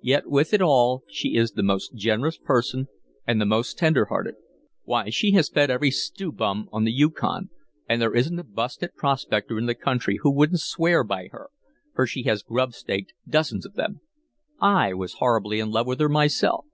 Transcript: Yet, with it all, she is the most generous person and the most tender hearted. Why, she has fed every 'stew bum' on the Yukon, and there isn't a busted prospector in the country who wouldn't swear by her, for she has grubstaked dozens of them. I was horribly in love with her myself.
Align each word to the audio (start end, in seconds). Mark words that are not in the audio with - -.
Yet, 0.00 0.30
with 0.30 0.54
it 0.54 0.62
all, 0.62 1.04
she 1.10 1.36
is 1.36 1.50
the 1.52 1.62
most 1.62 1.94
generous 1.94 2.38
person 2.38 2.88
and 3.26 3.38
the 3.38 3.44
most 3.44 3.76
tender 3.76 4.06
hearted. 4.06 4.36
Why, 4.84 5.10
she 5.10 5.32
has 5.32 5.50
fed 5.50 5.70
every 5.70 5.90
'stew 5.90 6.32
bum' 6.32 6.70
on 6.72 6.84
the 6.84 6.90
Yukon, 6.90 7.50
and 7.86 8.00
there 8.00 8.14
isn't 8.14 8.38
a 8.38 8.44
busted 8.44 8.94
prospector 8.96 9.58
in 9.58 9.66
the 9.66 9.74
country 9.74 10.20
who 10.22 10.32
wouldn't 10.32 10.60
swear 10.60 11.04
by 11.04 11.28
her, 11.32 11.50
for 11.94 12.06
she 12.06 12.22
has 12.22 12.42
grubstaked 12.42 13.12
dozens 13.28 13.66
of 13.66 13.74
them. 13.74 14.00
I 14.58 14.94
was 14.94 15.16
horribly 15.18 15.60
in 15.60 15.70
love 15.70 15.86
with 15.86 16.00
her 16.00 16.08
myself. 16.08 16.64